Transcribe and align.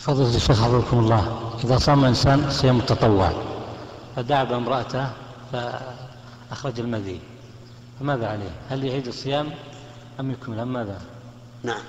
فضيلة 0.00 0.36
الشيخ 0.36 0.62
حفظكم 0.62 0.98
الله. 0.98 1.52
إذا 1.64 1.78
صام 1.78 2.04
إنسان 2.04 2.50
صيام 2.50 2.78
التطوع 2.78 3.32
فدعب 4.16 4.52
امرأته 4.52 5.10
فأخرج 5.52 6.80
المذي 6.80 7.20
فماذا 8.00 8.28
عليه؟ 8.28 8.50
هل 8.70 8.84
يعيد 8.84 9.06
الصيام 9.06 9.50
أم 10.20 10.30
يكمل؟ 10.30 10.58
أم 10.58 10.72
ماذا؟ 10.72 11.00
نعم. 11.62 11.80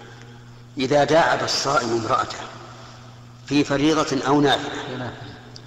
إذا 0.77 1.03
داعب 1.03 1.43
الصائم 1.43 1.89
امرأته 1.89 2.37
في 3.45 3.63
فريضة 3.63 4.27
أو 4.27 4.41
نافلة 4.41 5.11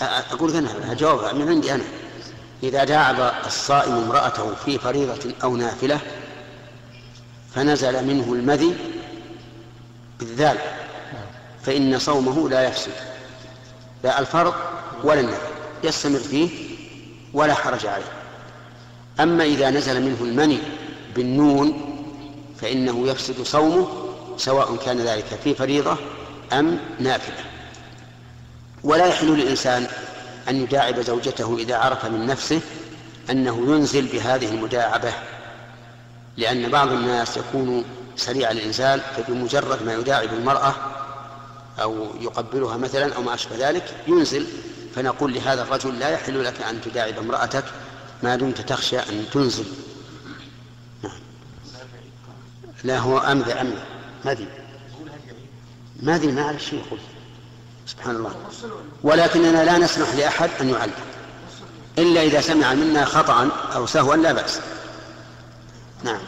أقول 0.02 0.56
أنا 0.56 0.92
أجاوب 0.92 1.34
من 1.34 1.48
عندي 1.48 1.74
أنا. 1.74 1.84
إذا 2.62 2.84
داعب 2.84 3.32
الصائم 3.46 3.92
امرأته 3.92 4.54
في 4.54 4.78
فريضة 4.78 5.34
أو 5.42 5.56
نافلة 5.56 6.00
فنزل 7.54 8.06
منه 8.06 8.32
المذي 8.32 8.74
بالذال. 10.18 10.58
فإن 11.66 11.98
صومه 11.98 12.48
لا 12.48 12.68
يفسد. 12.68 12.92
لا 14.04 14.20
الفرض 14.20 14.54
ولا 15.04 15.20
النفل 15.20 15.48
يستمر 15.84 16.18
فيه 16.18 16.48
ولا 17.32 17.54
حرج 17.54 17.86
عليه. 17.86 18.12
أما 19.20 19.44
إذا 19.44 19.70
نزل 19.70 20.02
منه 20.02 20.18
المني 20.20 20.58
بالنون 21.16 21.80
فإنه 22.60 23.08
يفسد 23.08 23.42
صومه 23.42 23.88
سواء 24.36 24.76
كان 24.76 24.98
ذلك 24.98 25.38
في 25.44 25.54
فريضة 25.54 25.96
أم 26.52 26.78
نافلة. 27.00 27.44
ولا 28.84 29.06
يحل 29.06 29.26
للإنسان 29.26 29.86
أن 30.48 30.62
يداعب 30.62 31.00
زوجته 31.00 31.56
إذا 31.58 31.76
عرف 31.76 32.04
من 32.04 32.26
نفسه 32.26 32.60
أنه 33.30 33.74
ينزل 33.74 34.06
بهذه 34.06 34.48
المداعبة 34.48 35.12
لأن 36.36 36.68
بعض 36.68 36.88
الناس 36.92 37.36
يكون 37.36 37.84
سريع 38.16 38.50
الإنزال 38.50 39.00
فبمجرد 39.00 39.82
ما 39.82 39.94
يداعب 39.94 40.28
المرأة 40.32 40.74
أو 41.82 42.06
يقبلها 42.20 42.76
مثلا 42.76 43.14
أو 43.14 43.22
ما 43.22 43.34
أشبه 43.34 43.68
ذلك 43.68 43.94
ينزل 44.06 44.46
فنقول 44.94 45.34
لهذا 45.34 45.62
الرجل 45.62 45.98
لا 45.98 46.08
يحل 46.08 46.44
لك 46.44 46.62
أن 46.62 46.80
تداعب 46.80 47.18
امرأتك 47.18 47.64
ما 48.22 48.36
دمت 48.36 48.60
تخشى 48.60 48.98
أن 48.98 49.24
تنزل. 49.32 49.64
نعم. 51.02 51.18
لا 52.84 52.98
هو 52.98 53.18
أمذى 53.18 53.52
أمذى 53.52 53.84
مذي 54.24 54.48
مذي 56.02 56.26
ما 56.26 56.42
أعرف 56.42 56.64
شيء 56.64 56.78
يقول. 56.86 56.98
سبحان 57.86 58.16
الله. 58.16 58.34
ولكننا 59.02 59.64
لا 59.64 59.78
نسمح 59.78 60.14
لأحد 60.14 60.50
أن 60.60 60.68
يعلم. 60.68 60.92
إلا 61.98 62.22
إذا 62.22 62.40
سمع 62.40 62.74
منا 62.74 63.04
خطأ 63.04 63.48
أو 63.74 63.86
سهوا 63.86 64.16
لا 64.16 64.32
بأس. 64.32 64.60
نعم. 66.04 66.20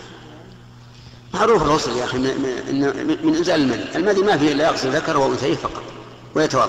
معروف 1.37 1.63
الغسل 1.63 1.97
يا 1.97 2.05
أخي 2.05 2.19
من, 2.19 3.15
إنزال 3.25 3.61
المذي 3.61 3.85
المذي 3.95 4.23
ما 4.23 4.37
فيه 4.37 4.53
إلا 4.53 4.69
يغسل 4.69 4.91
ذكره 4.91 5.19
وأنثيه 5.19 5.55
فقط 5.55 5.83
ويتوضأ. 6.35 6.69